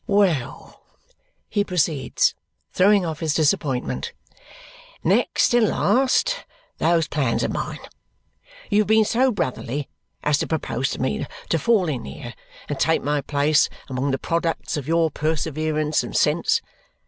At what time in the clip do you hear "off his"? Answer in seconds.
3.05-3.35